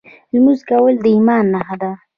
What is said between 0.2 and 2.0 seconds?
لمونځ کول د ایمان نښه ده.